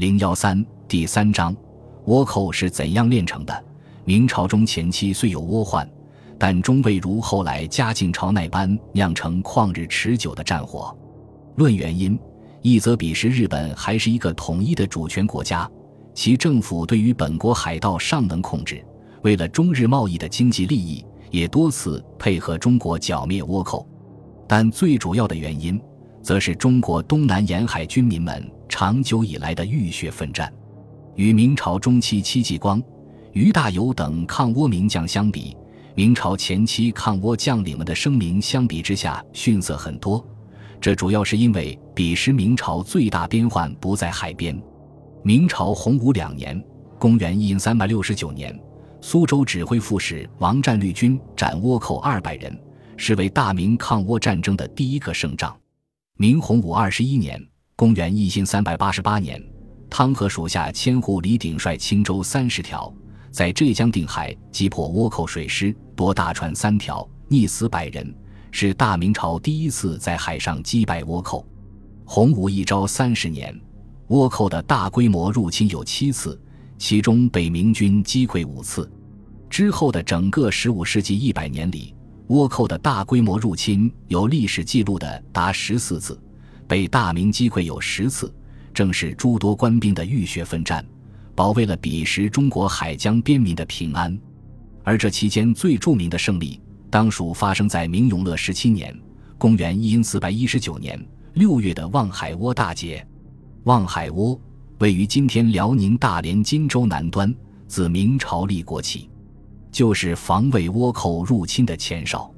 [0.00, 1.54] 零幺三第三章，
[2.06, 3.64] 倭寇是怎样炼成的？
[4.06, 5.86] 明朝中前期虽有倭患，
[6.38, 10.96] 但终未如后来嘉靖朝那般酿成旷日持久的战火。
[11.56, 12.18] 论原因，
[12.62, 15.70] 一则彼时日本还是一个统一的主权国家，
[16.14, 18.82] 其政府对于本国海盗尚能控制，
[19.20, 23.86] 为了中日贸易的经济利益，也多次配合中国剿灭倭寇。
[24.48, 25.78] 但最主要的原因，
[26.22, 30.52] 则是中国东南沿海军民们长久以来的浴血奋战。
[31.16, 32.82] 与明朝中期戚继光、
[33.32, 35.56] 俞大猷等抗倭名将相比，
[35.94, 40.24] 明朝前期抗倭将领们的声名相比之下逊色很多。
[40.80, 44.58] 这主要是因为彼时明朝最大边患不在海边。
[45.22, 46.58] 明朝洪武两年
[46.98, 48.58] （公元一三六九年），
[49.02, 52.58] 苏州指挥副使王占率军斩倭寇二百人，
[52.96, 55.54] 是为大明抗倭战争的第一个胜仗。
[56.20, 57.42] 明洪武二十一年
[57.74, 59.42] （公元一三八八年）。
[59.88, 62.92] 汤和属下千户李鼎率轻舟三十条，
[63.30, 68.14] 在浙江定海击破倭寇水师，夺大船三条，溺死百人，
[68.50, 71.48] 是大明朝第一次在海上击败倭寇。
[72.04, 73.58] 洪武一朝三十年，
[74.08, 76.38] 倭寇的大规模入侵有七次，
[76.76, 78.92] 其中被明军击溃五次。
[79.48, 81.94] 之后的整个十五世纪一百年里，
[82.30, 86.16] 倭寇的大规模入侵有历史记录的达十四次，
[86.68, 88.32] 被大明击溃有十次。
[88.72, 90.86] 正是诸多官兵的浴血奋战，
[91.34, 94.16] 保卫了彼时中国海疆边民的平安。
[94.84, 98.96] 而这期间最著名的胜利，当属发生在明永乐十七年
[99.36, 103.04] （公元一四一九年）六月的望海窝大捷。
[103.64, 104.40] 望海窝
[104.78, 107.34] 位于今天辽宁大连金州南端，
[107.66, 109.10] 自明朝立国起，
[109.70, 112.32] 就是防卫倭寇入侵的前哨。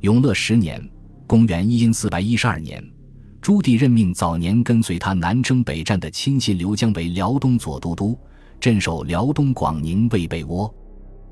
[0.00, 0.82] 永乐十年
[1.26, 2.82] （公元一四一十二年）。
[3.40, 8.18] 朱棣任命早年跟随他南征北战的亲信刘江为辽东左都督，
[8.60, 10.70] 镇守辽东广宁卫被倭。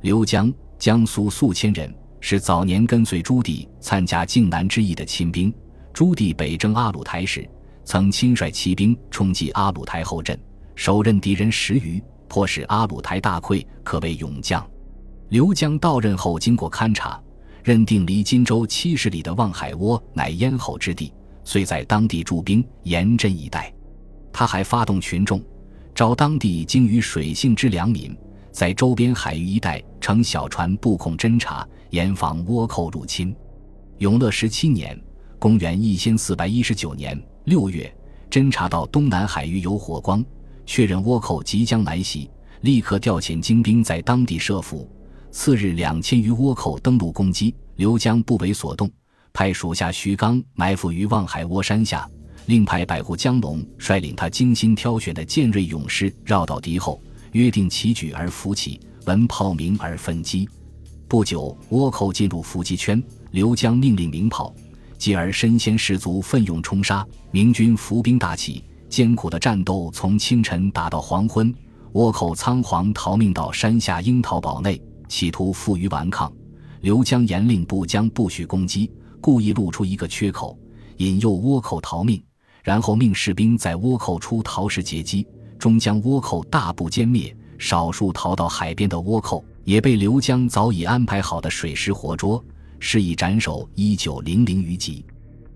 [0.03, 5.53] 刘江，江苏宿迁人，是早年跟随朱棣参加靖难之役的亲兵。
[5.93, 7.49] 朱棣北征阿鲁台时，
[7.85, 10.39] 曾亲率骑兵冲击阿鲁台后阵，
[10.75, 14.65] 手刃敌人十余，迫使阿鲁台大溃，可谓勇将。
[15.29, 17.21] 刘江到任后，经过勘察，
[17.65, 21.13] 认定离荆州七十里的望海窝乃咽喉之地。
[21.43, 23.73] 遂在当地驻兵严阵以待，
[24.33, 25.43] 他还发动群众，
[25.95, 28.17] 招当地精于水性之良民，
[28.53, 33.35] 在周边海域一带乘小船布控侦察，严防倭寇入侵。
[33.99, 35.01] 永乐十七年
[35.41, 37.93] （公元一千四百一十九年）六月，
[38.31, 40.25] 侦察到东南海域有火光，
[40.67, 44.89] 确认倭寇即将来袭，立刻调遣精兵在当地设伏。
[45.37, 48.91] 次日，两千余倭寇登陆攻击，刘江不为所动。
[49.35, 52.09] 派属下徐刚埋伏于望海窝山下，
[52.47, 56.99] 另派百户江龙率领他精心挑选的健锐勇士绕到敌后，
[57.33, 60.49] 约定齐举而伏起，闻炮鸣而分击。
[61.07, 63.01] 不久，倭寇进入伏击圈，
[63.33, 64.55] 刘江命令鸣炮，
[64.97, 67.07] 继而身先士卒，奋勇冲杀。
[67.31, 71.55] 明军伏兵大起，艰苦的战斗从清晨打到黄昏，
[71.93, 76.33] 倭寇仓皇逃命到山下樱桃堡内，企图负隅顽抗。
[76.81, 78.91] 刘江严令部将不许攻击。
[79.19, 80.57] 故意露出一个缺口，
[80.99, 82.23] 引诱倭寇逃命，
[82.63, 85.27] 然后命士兵在倭寇出逃时截击，
[85.59, 87.37] 终将倭寇大部歼灭。
[87.59, 92.45] 少数逃到海边的倭寇，也被刘江早已安排好的水师活捉，
[92.79, 95.05] 施以斩首一九零零余级，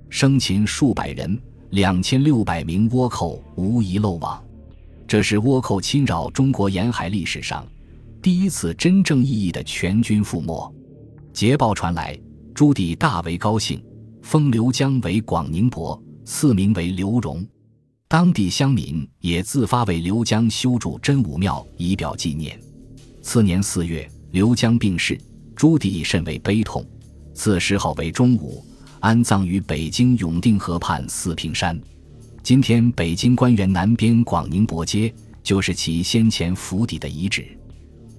[0.08, 4.42] 生擒数百人，两千六百名倭寇无一漏网。
[5.06, 7.64] 这是倭寇侵扰中国沿海历史上
[8.22, 10.74] 第一次真正意义的全军覆没。
[11.32, 12.18] 捷报传来。
[12.52, 13.82] 朱棣大为高兴，
[14.20, 17.46] 封刘江为广宁伯，赐名为刘荣。
[18.06, 22.60] 当地乡民也自发为刘江修筑真武庙，以表纪念。
[23.22, 25.18] 次年四月，刘江病逝，
[25.56, 26.84] 朱棣甚为悲痛，
[27.32, 28.62] 赐谥号为忠武，
[28.98, 31.80] 安葬于北京永定河畔四平山。
[32.42, 37.56] 今天北京官园南边广宁伯街，就是其先前府邸的遗址。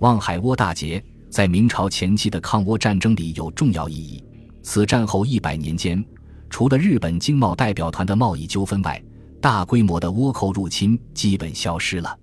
[0.01, 4.23] 望海窝大捷在明朝前期的抗倭战争里有重要意义。
[4.63, 6.03] 此战后一百年间，
[6.49, 8.99] 除了日本经贸代表团的贸易纠纷外，
[9.39, 12.17] 大规模的倭寇入侵基本消失了。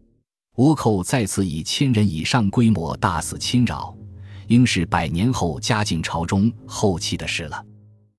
[0.56, 3.96] 倭寇再次以千人以上规模大肆侵扰，
[4.48, 7.64] 应是百年后嘉靖朝中后期的事了。